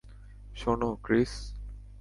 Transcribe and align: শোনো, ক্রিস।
শোনো, 0.55 0.89
ক্রিস। 1.03 1.33